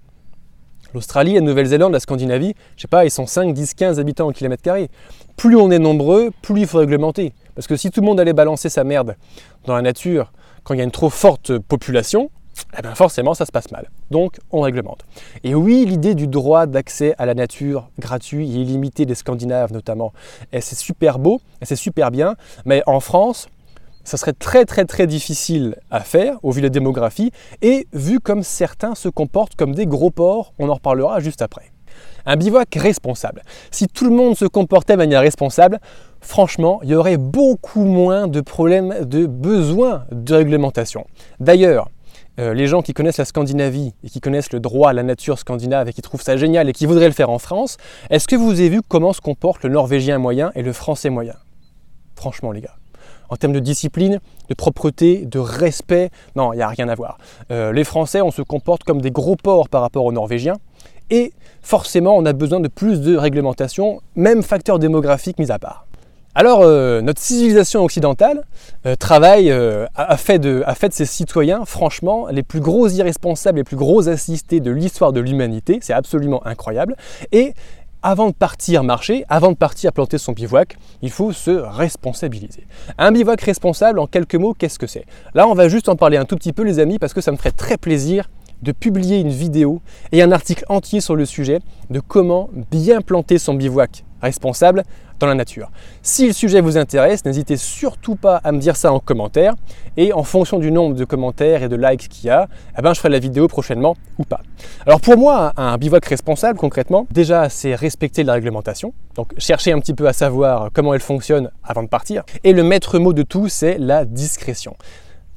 L'Australie, 0.94 1.33
la 1.33 1.41
Nouvelle-Zélande, 1.41 1.94
la 1.94 2.00
Scandinavie, 2.00 2.56
je 2.77 2.83
sais 2.83 2.88
pas, 2.88 3.06
ils 3.06 3.11
sont 3.11 3.25
5, 3.25 3.53
10, 3.53 3.73
15 3.73 4.00
habitants 4.00 4.27
au 4.27 4.31
kilomètre 4.31 4.63
carré. 4.63 4.89
Plus 5.38 5.56
on 5.56 5.71
est 5.71 5.79
nombreux, 5.79 6.31
plus 6.41 6.61
il 6.61 6.68
faut 6.68 6.77
réglementer. 6.77 7.33
Parce 7.53 7.68
que 7.68 7.75
si 7.75 7.89
tout 7.89 8.01
le 8.01 8.06
monde 8.06 8.19
allait 8.19 8.33
balancer 8.33 8.69
sa 8.69 8.83
merde 8.83 9.15
dans 9.65 9.75
la 9.75 9.81
nature 9.81 10.31
quand 10.63 10.73
il 10.73 10.77
y 10.77 10.81
a 10.81 10.83
une 10.85 10.91
trop 10.91 11.09
forte 11.09 11.57
population, 11.57 12.29
eh 12.78 12.81
bien 12.81 12.96
forcément 12.96 13.34
ça 13.34 13.46
se 13.46 13.52
passe 13.52 13.72
mal. 13.72 13.90
Donc 14.12 14.38
on 14.52 14.62
réglemente. 14.62 15.06
Et 15.44 15.56
oui, 15.56 15.86
l'idée 15.86 16.16
du 16.16 16.28
droit 16.28 16.66
d'accès 16.66 17.16
à 17.18 17.25
la 17.25 17.34
nature 17.34 17.90
gratuit 18.00 18.50
et 18.50 18.56
illimité 18.56 19.06
des 19.06 19.16
Scandinaves 19.16 19.74
notamment, 19.74 20.13
c'est 20.52 20.78
super 20.78 21.19
beau, 21.19 21.42
c'est 21.62 21.75
super 21.75 22.12
bien, 22.12 22.36
mais 22.66 22.84
en 22.86 23.00
France, 23.00 23.48
ça 24.04 24.18
serait 24.18 24.34
très 24.34 24.66
très 24.66 24.86
très 24.86 25.07
difficile 25.07 25.78
à 25.90 26.02
faire 26.02 26.38
au 26.44 26.52
vu 26.52 26.62
de 26.62 26.68
la 26.68 26.69
démographie 26.69 27.31
et 27.62 27.88
vu 27.94 28.19
comme 28.19 28.44
certains 28.44 28.96
se 28.96 29.10
comportent 29.10 29.56
comme 29.56 29.74
des 29.74 29.88
gros 29.88 30.12
porcs, 30.12 30.54
on 30.60 30.69
en 30.69 30.75
reparlera 30.75 31.19
juste 31.19 31.42
après. 31.42 31.72
Un 32.25 32.38
bivouac 32.38 32.74
responsable. 32.75 33.42
Si 33.72 33.88
tout 33.88 34.06
le 34.06 34.16
monde 34.16 34.36
se 34.36 34.46
comportait 34.46 34.94
de 34.94 34.98
manière 34.98 35.22
responsable, 35.22 35.80
franchement, 36.22 36.80
il 36.84 36.90
y 36.90 36.96
aurait 36.96 37.18
beaucoup 37.18 37.86
moins 37.86 38.28
de 38.28 38.42
problèmes 38.42 39.06
de 39.06 39.28
besoin 39.28 40.06
de 40.12 40.34
réglementation. 40.34 41.06
D'ailleurs, 41.40 41.90
euh, 42.39 42.53
les 42.53 42.67
gens 42.67 42.81
qui 42.81 42.93
connaissent 42.93 43.17
la 43.17 43.25
Scandinavie 43.25 43.93
et 44.03 44.09
qui 44.09 44.19
connaissent 44.19 44.51
le 44.51 44.59
droit 44.59 44.89
à 44.89 44.93
la 44.93 45.03
nature 45.03 45.39
scandinave 45.39 45.87
et 45.89 45.93
qui 45.93 46.01
trouvent 46.01 46.21
ça 46.21 46.37
génial 46.37 46.69
et 46.69 46.73
qui 46.73 46.85
voudraient 46.85 47.07
le 47.07 47.13
faire 47.13 47.29
en 47.29 47.39
France, 47.39 47.77
est-ce 48.09 48.27
que 48.27 48.35
vous 48.35 48.51
avez 48.51 48.69
vu 48.69 48.81
comment 48.81 49.13
se 49.13 49.21
comportent 49.21 49.63
le 49.63 49.69
norvégien 49.69 50.17
moyen 50.17 50.51
et 50.55 50.61
le 50.61 50.73
français 50.73 51.09
moyen? 51.09 51.35
Franchement 52.15 52.51
les 52.51 52.61
gars. 52.61 52.75
En 53.29 53.37
termes 53.37 53.53
de 53.53 53.59
discipline, 53.59 54.19
de 54.49 54.53
propreté, 54.53 55.25
de 55.25 55.39
respect, 55.39 56.11
non, 56.35 56.53
il 56.53 56.57
n'y 56.57 56.61
a 56.61 56.67
rien 56.67 56.89
à 56.89 56.95
voir. 56.95 57.17
Euh, 57.51 57.71
les 57.73 57.83
Français, 57.83 58.21
on 58.21 58.31
se 58.31 58.41
comporte 58.41 58.83
comme 58.83 59.01
des 59.01 59.11
gros 59.11 59.35
porcs 59.35 59.69
par 59.69 59.81
rapport 59.81 60.05
aux 60.05 60.11
Norvégiens. 60.11 60.57
Et 61.09 61.33
forcément, 61.61 62.15
on 62.15 62.25
a 62.25 62.33
besoin 62.33 62.59
de 62.59 62.68
plus 62.68 63.01
de 63.01 63.15
réglementation, 63.15 64.01
même 64.15 64.44
facteur 64.44 64.80
démographique 64.80 65.39
mis 65.39 65.51
à 65.51 65.59
part. 65.59 65.84
Alors, 66.37 66.63
euh, 66.63 66.99
notre 66.99 67.21
civilisation 67.21 67.85
occidentale 67.85 68.44
euh, 68.85 68.97
travaille, 68.97 69.49
euh, 69.49 69.85
a, 69.95 70.18
fait 70.18 70.37
de, 70.37 70.63
a 70.65 70.75
fait 70.75 70.89
de 70.89 70.94
ses 70.94 71.06
citoyens, 71.06 71.63
franchement, 71.63 72.27
les 72.30 72.44
plus 72.44 72.59
gros 72.59 72.89
irresponsables, 72.89 73.59
les 73.59 73.63
plus 73.63 73.77
gros 73.77 74.09
assistés 74.09 74.59
de 74.59 74.69
l'histoire 74.69 75.13
de 75.13 75.21
l'humanité. 75.21 75.80
C'est 75.81 75.94
absolument 75.94 76.45
incroyable. 76.45 76.97
Et 77.31 77.54
avant 78.04 78.27
de 78.27 78.33
partir 78.33 78.83
marcher, 78.83 79.23
avant 79.30 79.51
de 79.51 79.56
partir 79.56 79.94
planter 79.94 80.18
son 80.18 80.33
bivouac, 80.33 80.77
il 81.01 81.09
faut 81.09 81.31
se 81.31 81.51
responsabiliser. 81.51 82.68
Un 82.97 83.13
bivouac 83.13 83.39
responsable, 83.42 83.99
en 83.99 84.06
quelques 84.06 84.35
mots, 84.35 84.54
qu'est-ce 84.54 84.77
que 84.77 84.87
c'est? 84.87 85.06
Là, 85.35 85.47
on 85.47 85.54
va 85.54 85.69
juste 85.69 85.87
en 85.87 85.95
parler 85.95 86.18
un 86.18 86.25
tout 86.25 86.35
petit 86.35 86.51
peu, 86.51 86.63
les 86.63 86.80
amis, 86.80 86.99
parce 86.99 87.13
que 87.13 87.21
ça 87.21 87.31
me 87.31 87.37
ferait 87.37 87.51
très 87.51 87.77
plaisir 87.77 88.30
de 88.61 88.73
publier 88.73 89.19
une 89.19 89.30
vidéo 89.30 89.81
et 90.11 90.21
un 90.21 90.33
article 90.33 90.65
entier 90.68 90.99
sur 90.99 91.15
le 91.15 91.25
sujet 91.25 91.61
de 91.89 92.01
comment 92.01 92.49
bien 92.71 92.99
planter 92.99 93.37
son 93.37 93.54
bivouac 93.54 94.05
responsable 94.25 94.83
dans 95.19 95.27
la 95.27 95.33
nature. 95.33 95.71
Si 96.01 96.27
le 96.27 96.33
sujet 96.33 96.61
vous 96.61 96.77
intéresse, 96.77 97.23
n'hésitez 97.25 97.57
surtout 97.57 98.15
pas 98.15 98.37
à 98.44 98.51
me 98.51 98.59
dire 98.59 98.75
ça 98.75 98.91
en 98.91 98.99
commentaire 98.99 99.53
et 99.97 100.13
en 100.13 100.23
fonction 100.23 100.59
du 100.59 100.71
nombre 100.71 100.95
de 100.95 101.05
commentaires 101.05 101.63
et 101.63 101.69
de 101.69 101.75
likes 101.75 102.09
qu'il 102.09 102.25
y 102.25 102.29
a, 102.29 102.47
eh 102.77 102.81
ben, 102.81 102.94
je 102.94 102.99
ferai 102.99 103.09
la 103.09 103.19
vidéo 103.19 103.47
prochainement 103.47 103.95
ou 104.17 104.23
pas. 104.23 104.41
Alors 104.85 104.99
pour 104.99 105.17
moi, 105.17 105.53
un 105.57 105.77
bivouac 105.77 106.05
responsable 106.05 106.59
concrètement, 106.59 107.07
déjà 107.11 107.49
c'est 107.49 107.75
respecter 107.75 108.23
la 108.23 108.33
réglementation, 108.33 108.94
donc 109.15 109.33
chercher 109.37 109.71
un 109.71 109.79
petit 109.79 109.94
peu 109.94 110.07
à 110.07 110.13
savoir 110.13 110.69
comment 110.73 110.94
elle 110.94 111.01
fonctionne 111.01 111.49
avant 111.63 111.83
de 111.83 111.87
partir. 111.87 112.23
Et 112.44 112.53
le 112.53 112.63
maître 112.63 112.99
mot 112.99 113.13
de 113.13 113.23
tout, 113.23 113.47
c'est 113.47 113.77
la 113.77 114.05
discrétion. 114.05 114.75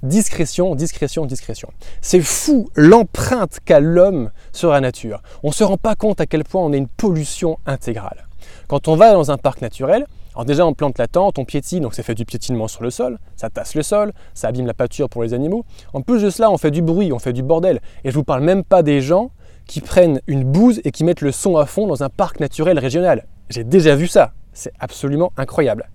Discrétion, 0.02 0.76
discrétion, 0.76 1.26
discrétion. 1.26 1.70
C'est 2.00 2.20
fou 2.20 2.68
l'empreinte 2.76 3.58
qu'a 3.64 3.80
l'homme 3.80 4.30
sur 4.52 4.70
la 4.70 4.80
nature. 4.80 5.20
On 5.42 5.48
ne 5.48 5.52
se 5.52 5.64
rend 5.64 5.76
pas 5.76 5.96
compte 5.96 6.20
à 6.20 6.26
quel 6.26 6.44
point 6.44 6.62
on 6.62 6.72
a 6.72 6.76
une 6.76 6.86
pollution 6.86 7.58
intégrale. 7.66 8.27
Quand 8.66 8.88
on 8.88 8.96
va 8.96 9.12
dans 9.12 9.30
un 9.30 9.36
parc 9.36 9.62
naturel, 9.62 10.06
Alors 10.34 10.44
déjà, 10.44 10.64
on 10.64 10.72
plante 10.72 10.98
la 10.98 11.08
tente, 11.08 11.38
on 11.40 11.44
piétine, 11.44 11.82
donc 11.82 11.94
ça 11.94 12.04
fait 12.04 12.14
du 12.14 12.24
piétinement 12.24 12.68
sur 12.68 12.84
le 12.84 12.90
sol, 12.90 13.18
ça 13.34 13.50
tasse 13.50 13.74
le 13.74 13.82
sol, 13.82 14.12
ça 14.34 14.46
abîme 14.46 14.66
la 14.66 14.74
pâture 14.74 15.08
pour 15.08 15.24
les 15.24 15.34
animaux. 15.34 15.64
En 15.94 16.00
plus 16.00 16.22
de 16.22 16.30
cela, 16.30 16.48
on 16.50 16.58
fait 16.58 16.70
du 16.70 16.80
bruit, 16.80 17.12
on 17.12 17.18
fait 17.18 17.32
du 17.32 17.42
bordel. 17.42 17.80
Et 18.04 18.10
je 18.12 18.14
vous 18.14 18.22
parle 18.22 18.42
même 18.42 18.62
pas 18.62 18.84
des 18.84 19.00
gens 19.00 19.32
qui 19.66 19.80
prennent 19.80 20.20
une 20.28 20.44
bouse 20.44 20.80
et 20.84 20.92
qui 20.92 21.02
mettent 21.02 21.22
le 21.22 21.32
son 21.32 21.56
à 21.56 21.66
fond 21.66 21.88
dans 21.88 22.04
un 22.04 22.08
parc 22.08 22.38
naturel 22.38 22.78
régional. 22.78 23.26
J'ai 23.50 23.64
déjà 23.64 23.96
vu 23.96 24.06
ça, 24.06 24.32
c'est 24.52 24.72
absolument 24.78 25.32
incroyable. 25.36 25.88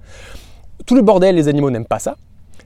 Tout 0.86 0.96
le 0.96 1.04
bordel, 1.04 1.36
les 1.36 1.48
animaux 1.48 1.72
n'aiment 1.72 1.86
pas 1.86 2.00
ça. 2.00 2.18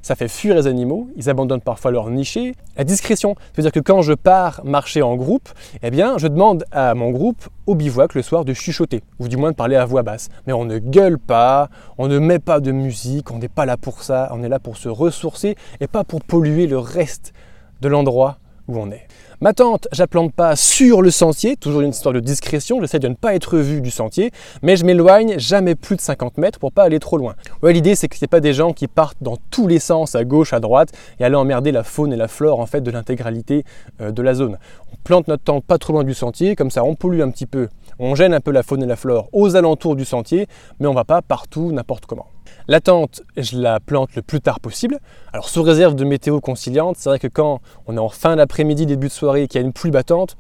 Ça 0.01 0.15
fait 0.15 0.27
fuir 0.27 0.55
les 0.55 0.67
animaux, 0.67 1.09
ils 1.15 1.29
abandonnent 1.29 1.61
parfois 1.61 1.91
leur 1.91 2.09
nichée. 2.09 2.53
La 2.77 2.83
discrétion, 2.83 3.35
c'est-à-dire 3.53 3.71
que 3.71 3.79
quand 3.79 4.01
je 4.01 4.13
pars 4.13 4.61
marcher 4.63 5.01
en 5.01 5.15
groupe, 5.15 5.49
eh 5.83 5.91
bien, 5.91 6.17
je 6.17 6.27
demande 6.27 6.65
à 6.71 6.93
mon 6.95 7.11
groupe 7.11 7.49
au 7.65 7.75
bivouac 7.75 8.13
le 8.13 8.21
soir 8.21 8.45
de 8.45 8.53
chuchoter, 8.53 9.03
ou 9.19 9.27
du 9.27 9.37
moins 9.37 9.51
de 9.51 9.55
parler 9.55 9.75
à 9.75 9.85
voix 9.85 10.03
basse. 10.03 10.29
Mais 10.45 10.53
on 10.53 10.65
ne 10.65 10.77
gueule 10.77 11.19
pas, 11.19 11.69
on 11.97 12.07
ne 12.07 12.19
met 12.19 12.39
pas 12.39 12.59
de 12.59 12.71
musique, 12.71 13.31
on 13.31 13.39
n'est 13.39 13.47
pas 13.49 13.65
là 13.65 13.77
pour 13.77 14.03
ça, 14.03 14.29
on 14.31 14.43
est 14.43 14.49
là 14.49 14.59
pour 14.59 14.77
se 14.77 14.89
ressourcer 14.89 15.55
et 15.79 15.87
pas 15.87 16.03
pour 16.03 16.23
polluer 16.23 16.67
le 16.67 16.77
reste 16.77 17.33
de 17.81 17.87
l'endroit 17.87 18.37
où 18.67 18.77
on 18.77 18.91
est. 18.91 19.07
Ma 19.39 19.53
tente, 19.53 19.87
je 19.91 20.01
la 20.01 20.07
plante 20.07 20.33
pas 20.33 20.55
sur 20.55 21.03
le 21.03 21.11
sentier, 21.11 21.57
toujours 21.57 21.81
une 21.81 21.91
histoire 21.91 22.13
de 22.13 22.19
discrétion, 22.19 22.81
j'essaie 22.81 22.97
de 22.97 23.07
ne 23.07 23.13
pas 23.13 23.35
être 23.35 23.57
vu 23.59 23.81
du 23.81 23.91
sentier, 23.91 24.31
mais 24.63 24.75
je 24.75 24.83
m'éloigne 24.83 25.37
jamais 25.37 25.75
plus 25.75 25.95
de 25.95 26.01
50 26.01 26.39
mètres 26.39 26.57
pour 26.57 26.71
pas 26.71 26.83
aller 26.83 26.99
trop 26.99 27.17
loin. 27.17 27.35
Ouais, 27.61 27.71
l'idée 27.71 27.93
c'est 27.93 28.07
qu'il 28.07 28.19
n'y 28.21 28.25
ait 28.25 28.29
pas 28.29 28.39
des 28.39 28.53
gens 28.53 28.73
qui 28.73 28.87
partent 28.87 29.21
dans 29.21 29.37
tous 29.51 29.67
les 29.67 29.77
sens, 29.77 30.15
à 30.15 30.23
gauche, 30.23 30.53
à 30.53 30.59
droite, 30.59 30.91
et 31.19 31.23
aller 31.23 31.35
emmerder 31.35 31.71
la 31.71 31.83
faune 31.83 32.11
et 32.13 32.17
la 32.17 32.27
flore 32.27 32.59
en 32.59 32.65
fait 32.65 32.81
de 32.81 32.89
l'intégralité 32.89 33.63
euh, 34.01 34.11
de 34.11 34.21
la 34.23 34.33
zone. 34.33 34.57
On 34.91 34.95
plante 35.03 35.27
notre 35.27 35.43
tente 35.43 35.63
pas 35.63 35.77
trop 35.77 35.93
loin 35.93 36.03
du 36.03 36.15
sentier, 36.15 36.55
comme 36.55 36.71
ça 36.71 36.83
on 36.83 36.95
pollue 36.95 37.21
un 37.21 37.29
petit 37.29 37.45
peu, 37.45 37.67
on 37.99 38.15
gêne 38.15 38.33
un 38.33 38.41
peu 38.41 38.51
la 38.51 38.63
faune 38.63 38.81
et 38.81 38.87
la 38.87 38.95
flore 38.95 39.29
aux 39.33 39.55
alentours 39.55 39.95
du 39.95 40.05
sentier, 40.05 40.47
mais 40.79 40.87
on 40.87 40.93
va 40.93 41.03
pas 41.03 41.21
partout 41.21 41.71
n'importe 41.71 42.07
comment. 42.07 42.25
La 42.67 42.81
tente, 42.81 43.21
je 43.37 43.57
la 43.57 43.79
plante 43.79 44.15
le 44.15 44.21
plus 44.21 44.41
tard 44.41 44.59
possible. 44.59 44.99
Alors 45.33 45.49
sous 45.49 45.63
réserve 45.63 45.95
de 45.95 46.03
météo 46.03 46.39
conciliante, 46.39 46.97
c'est 46.97 47.09
vrai 47.09 47.19
que 47.19 47.27
quand 47.27 47.61
on 47.87 47.95
est 47.95 47.99
en 47.99 48.09
fin 48.09 48.35
d'après-midi, 48.35 48.85
début 48.85 49.07
de 49.07 49.11
soirée 49.11 49.43
et 49.43 49.47
qu'il 49.47 49.61
y 49.61 49.63
a 49.63 49.65
une 49.65 49.73
pluie 49.73 49.91
battante, 49.91 50.35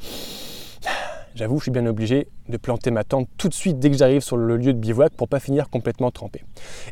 j'avoue, 1.35 1.57
je 1.57 1.63
suis 1.63 1.71
bien 1.71 1.85
obligé 1.85 2.27
de 2.49 2.57
planter 2.57 2.91
ma 2.91 3.03
tente 3.03 3.27
tout 3.37 3.49
de 3.49 3.53
suite 3.53 3.79
dès 3.79 3.89
que 3.89 3.97
j'arrive 3.97 4.21
sur 4.21 4.37
le 4.37 4.57
lieu 4.57 4.73
de 4.73 4.79
bivouac 4.79 5.13
pour 5.13 5.27
pas 5.27 5.39
finir 5.39 5.69
complètement 5.69 6.11
trempé. 6.11 6.43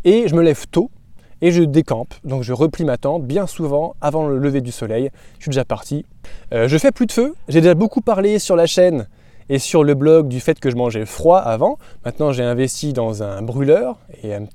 Et 0.03 0.27
je 0.27 0.35
me 0.35 0.41
lève 0.41 0.65
tôt 0.67 0.89
et 1.41 1.51
je 1.51 1.63
décampe, 1.63 2.13
donc 2.23 2.43
je 2.43 2.53
replie 2.53 2.85
ma 2.85 2.97
tente 2.97 3.23
bien 3.23 3.45
souvent 3.45 3.95
avant 4.01 4.27
le 4.27 4.37
lever 4.37 4.61
du 4.61 4.71
soleil. 4.71 5.09
Je 5.37 5.43
suis 5.43 5.49
déjà 5.49 5.65
parti. 5.65 6.05
Euh, 6.53 6.67
je 6.67 6.77
fais 6.77 6.91
plus 6.91 7.07
de 7.07 7.11
feu. 7.11 7.35
J'ai 7.49 7.61
déjà 7.61 7.75
beaucoup 7.75 8.01
parlé 8.01 8.39
sur 8.39 8.55
la 8.55 8.65
chaîne 8.65 9.07
et 9.49 9.59
sur 9.59 9.83
le 9.83 9.93
blog 9.93 10.27
du 10.27 10.39
fait 10.39 10.59
que 10.59 10.69
je 10.69 10.75
mangeais 10.75 11.05
froid 11.05 11.39
avant. 11.39 11.77
Maintenant, 12.03 12.31
j'ai 12.31 12.43
investi 12.43 12.93
dans 12.93 13.23
un 13.23 13.41
brûleur 13.41 13.99
et 14.23 14.33
euh, 14.33 14.39
une 14.39 14.47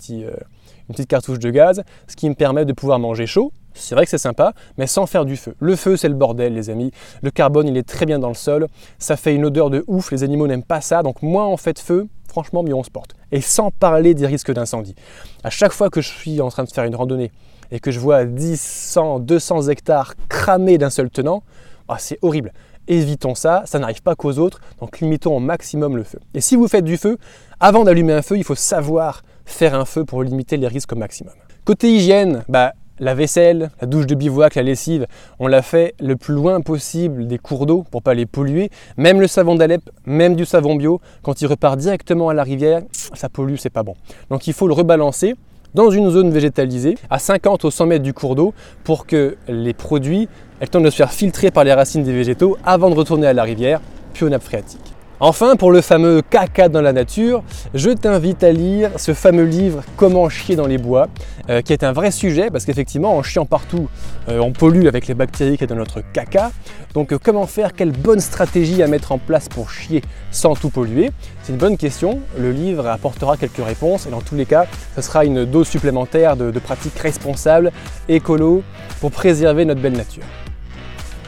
petite 0.94 1.08
cartouche 1.08 1.38
de 1.38 1.50
gaz, 1.50 1.82
ce 2.08 2.16
qui 2.16 2.28
me 2.28 2.34
permet 2.34 2.64
de 2.64 2.72
pouvoir 2.72 2.98
manger 2.98 3.26
chaud. 3.26 3.52
C'est 3.72 3.94
vrai 3.94 4.04
que 4.04 4.10
c'est 4.10 4.18
sympa, 4.18 4.52
mais 4.78 4.86
sans 4.86 5.06
faire 5.06 5.24
du 5.24 5.36
feu. 5.36 5.54
Le 5.60 5.76
feu, 5.76 5.96
c'est 5.96 6.08
le 6.08 6.14
bordel, 6.14 6.54
les 6.54 6.70
amis. 6.70 6.90
Le 7.22 7.30
carbone, 7.30 7.68
il 7.68 7.76
est 7.76 7.88
très 7.88 8.04
bien 8.04 8.18
dans 8.18 8.28
le 8.28 8.34
sol. 8.34 8.66
Ça 8.98 9.16
fait 9.16 9.34
une 9.34 9.44
odeur 9.44 9.70
de 9.70 9.84
ouf. 9.86 10.10
Les 10.10 10.24
animaux 10.24 10.48
n'aiment 10.48 10.64
pas 10.64 10.80
ça. 10.80 11.02
Donc, 11.02 11.22
moins 11.22 11.46
on 11.46 11.56
fait 11.56 11.74
de 11.74 11.78
feu, 11.78 12.08
franchement, 12.28 12.64
mieux 12.64 12.74
on 12.74 12.82
se 12.82 12.90
porte. 12.90 13.14
Et 13.30 13.40
sans 13.40 13.70
parler 13.70 14.14
des 14.14 14.26
risques 14.26 14.52
d'incendie. 14.52 14.96
À 15.44 15.50
chaque 15.50 15.72
fois 15.72 15.88
que 15.88 16.00
je 16.00 16.08
suis 16.08 16.40
en 16.40 16.48
train 16.48 16.64
de 16.64 16.70
faire 16.70 16.84
une 16.84 16.96
randonnée 16.96 17.30
et 17.70 17.78
que 17.78 17.92
je 17.92 18.00
vois 18.00 18.24
10, 18.24 18.60
100, 18.60 19.20
200 19.20 19.68
hectares 19.68 20.14
cramés 20.28 20.76
d'un 20.76 20.90
seul 20.90 21.08
tenant, 21.08 21.44
ah, 21.92 21.96
c'est 21.98 22.18
horrible. 22.22 22.52
Évitons 22.88 23.34
ça, 23.34 23.62
ça 23.66 23.78
n'arrive 23.78 24.02
pas 24.02 24.14
qu'aux 24.16 24.38
autres, 24.38 24.60
donc 24.80 25.00
limitons 25.00 25.36
au 25.36 25.40
maximum 25.40 25.96
le 25.96 26.02
feu. 26.02 26.18
Et 26.34 26.40
si 26.40 26.56
vous 26.56 26.68
faites 26.68 26.84
du 26.84 26.96
feu, 26.96 27.18
avant 27.60 27.84
d'allumer 27.84 28.12
un 28.12 28.22
feu, 28.22 28.36
il 28.36 28.44
faut 28.44 28.54
savoir 28.54 29.22
faire 29.44 29.74
un 29.74 29.84
feu 29.84 30.04
pour 30.04 30.22
limiter 30.22 30.56
les 30.56 30.68
risques 30.68 30.92
au 30.92 30.96
maximum. 30.96 31.34
Côté 31.64 31.92
hygiène, 31.92 32.42
bah, 32.48 32.72
la 33.00 33.14
vaisselle, 33.14 33.70
la 33.80 33.86
douche 33.86 34.06
de 34.06 34.14
bivouac, 34.14 34.54
la 34.54 34.62
lessive, 34.62 35.06
on 35.38 35.46
l'a 35.46 35.62
fait 35.62 35.94
le 36.00 36.16
plus 36.16 36.34
loin 36.34 36.60
possible 36.60 37.26
des 37.26 37.38
cours 37.38 37.66
d'eau 37.66 37.84
pour 37.90 38.02
pas 38.02 38.14
les 38.14 38.26
polluer. 38.26 38.70
Même 38.96 39.20
le 39.20 39.26
savon 39.26 39.54
d'Alep, 39.54 39.82
même 40.04 40.36
du 40.36 40.44
savon 40.44 40.76
bio, 40.76 41.00
quand 41.22 41.40
il 41.40 41.46
repart 41.46 41.78
directement 41.78 42.28
à 42.28 42.34
la 42.34 42.42
rivière, 42.42 42.82
ça 42.92 43.28
pollue, 43.28 43.56
c'est 43.56 43.70
pas 43.70 43.82
bon. 43.82 43.94
Donc 44.28 44.46
il 44.46 44.52
faut 44.52 44.68
le 44.68 44.74
rebalancer 44.74 45.34
dans 45.74 45.90
une 45.90 46.10
zone 46.10 46.30
végétalisée 46.30 46.96
à 47.08 47.18
50 47.18 47.64
ou 47.64 47.70
100 47.70 47.86
mètres 47.86 48.02
du 48.02 48.12
cours 48.12 48.34
d'eau 48.34 48.52
pour 48.84 49.06
que 49.06 49.36
les 49.48 49.72
produits 49.72 50.28
aient 50.60 50.64
le 50.64 50.68
temps 50.68 50.80
de 50.80 50.90
se 50.90 50.96
faire 50.96 51.12
filtrer 51.12 51.50
par 51.50 51.64
les 51.64 51.72
racines 51.72 52.02
des 52.02 52.12
végétaux 52.12 52.56
avant 52.64 52.90
de 52.90 52.94
retourner 52.94 53.26
à 53.26 53.32
la 53.32 53.42
rivière 53.42 53.80
puis 54.12 54.24
aux 54.24 54.28
nappes 54.28 54.44
phréatiques. 54.44 54.94
Enfin, 55.22 55.54
pour 55.56 55.70
le 55.70 55.82
fameux 55.82 56.22
caca 56.22 56.70
dans 56.70 56.80
la 56.80 56.94
nature, 56.94 57.42
je 57.74 57.90
t'invite 57.90 58.42
à 58.42 58.52
lire 58.52 58.92
ce 58.96 59.12
fameux 59.12 59.44
livre 59.44 59.82
Comment 59.98 60.30
chier 60.30 60.56
dans 60.56 60.66
les 60.66 60.78
bois, 60.78 61.08
euh, 61.50 61.60
qui 61.60 61.74
est 61.74 61.84
un 61.84 61.92
vrai 61.92 62.10
sujet 62.10 62.48
parce 62.50 62.64
qu'effectivement, 62.64 63.14
en 63.14 63.22
chiant 63.22 63.44
partout, 63.44 63.90
euh, 64.30 64.38
on 64.38 64.52
pollue 64.52 64.86
avec 64.86 65.08
les 65.08 65.12
bactéries 65.12 65.58
qui 65.58 65.64
sont 65.64 65.74
dans 65.74 65.76
notre 65.76 66.00
caca. 66.14 66.52
Donc, 66.94 67.12
euh, 67.12 67.18
comment 67.22 67.46
faire? 67.46 67.74
Quelle 67.74 67.92
bonne 67.92 68.20
stratégie 68.20 68.82
à 68.82 68.86
mettre 68.86 69.12
en 69.12 69.18
place 69.18 69.50
pour 69.50 69.70
chier 69.70 70.00
sans 70.30 70.54
tout 70.54 70.70
polluer? 70.70 71.10
C'est 71.42 71.52
une 71.52 71.58
bonne 71.58 71.76
question. 71.76 72.20
Le 72.38 72.50
livre 72.50 72.86
apportera 72.86 73.36
quelques 73.36 73.62
réponses 73.62 74.06
et 74.06 74.10
dans 74.10 74.22
tous 74.22 74.36
les 74.36 74.46
cas, 74.46 74.64
ce 74.96 75.02
sera 75.02 75.26
une 75.26 75.44
dose 75.44 75.68
supplémentaire 75.68 76.34
de, 76.34 76.50
de 76.50 76.58
pratiques 76.58 76.98
responsables, 76.98 77.72
écolo, 78.08 78.62
pour 79.02 79.10
préserver 79.10 79.66
notre 79.66 79.82
belle 79.82 79.98
nature. 79.98 80.24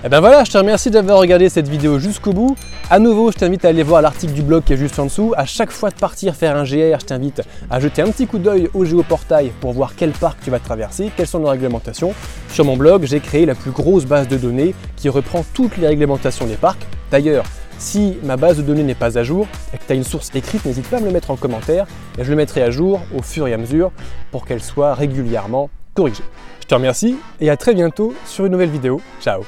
Et 0.03 0.07
eh 0.07 0.09
ben 0.09 0.19
voilà, 0.19 0.43
je 0.43 0.51
te 0.51 0.59
remercie 0.59 0.91
d'avoir 0.91 1.19
regardé 1.19 1.49
cette 1.49 1.69
vidéo 1.69 2.01
jusqu'au 2.01 2.33
bout. 2.33 2.57
À 2.91 2.99
nouveau, 2.99 3.31
je 3.31 3.37
t'invite 3.37 3.65
à 3.65 3.69
aller 3.69 3.85
voir 3.85 4.03
l'article 4.03 4.33
du 4.33 4.43
blog 4.43 4.65
qui 4.65 4.73
est 4.73 4.77
juste 4.77 4.99
en 4.99 5.05
dessous. 5.05 5.33
À 5.37 5.45
chaque 5.45 5.71
fois 5.71 5.91
de 5.91 5.95
partir 5.95 6.35
faire 6.35 6.57
un 6.57 6.65
GR, 6.65 6.99
je 6.99 7.07
t'invite 7.07 7.43
à 7.71 7.79
jeter 7.79 8.03
un 8.03 8.09
petit 8.09 8.27
coup 8.27 8.39
d'œil 8.39 8.69
au 8.75 8.85
géoportail 8.85 9.53
pour 9.61 9.71
voir 9.71 9.93
quel 9.97 10.11
parc 10.11 10.41
tu 10.43 10.51
vas 10.51 10.59
traverser, 10.59 11.13
quelles 11.17 11.29
sont 11.29 11.39
nos 11.39 11.51
réglementations. 11.51 12.15
Sur 12.49 12.65
mon 12.65 12.77
blog, 12.77 13.05
j'ai 13.05 13.21
créé 13.21 13.47
la 13.47 13.55
plus 13.55 13.71
grosse 13.71 14.05
base 14.05 14.27
de 14.27 14.37
données 14.37 14.75
qui 14.97 15.09
reprend 15.09 15.45
toutes 15.55 15.77
les 15.77 15.87
réglementations 15.87 16.47
des 16.47 16.57
parcs. 16.57 16.85
D'ailleurs, 17.13 17.45
si 17.79 18.17
ma 18.25 18.37
base 18.37 18.57
de 18.57 18.63
données 18.63 18.83
n'est 18.83 18.97
pas 18.97 19.17
à 19.17 19.23
jour 19.23 19.47
et 19.73 19.79
que 19.79 19.85
tu 19.87 19.93
as 19.93 19.95
une 19.95 20.03
source 20.03 20.31
écrite, 20.35 20.65
n'hésite 20.65 20.89
pas 20.89 20.97
à 20.97 21.01
me 21.01 21.07
le 21.07 21.13
mettre 21.13 21.31
en 21.31 21.37
commentaire 21.37 21.87
et 22.19 22.25
je 22.25 22.31
le 22.31 22.35
mettrai 22.35 22.65
à 22.65 22.73
jour 22.73 23.03
au 23.17 23.23
fur 23.23 23.47
et 23.47 23.55
à 23.55 23.57
mesure 23.57 23.93
pour 24.33 24.47
qu'elle 24.47 24.65
soit 24.65 24.95
régulièrement 24.95 25.71
corrigée. 25.95 26.25
Je 26.61 26.67
te 26.67 26.75
remercie 26.75 27.15
et 27.41 27.51
à 27.51 27.57
très 27.57 27.73
bientôt 27.73 28.15
sur 28.27 28.47
une 28.47 28.53
nouvelle 28.53 28.71
vidéo. 28.71 29.01
Ciao 29.21 29.45